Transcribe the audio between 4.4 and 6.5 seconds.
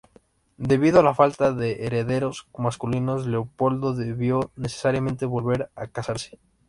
necesariamente volver a casarse.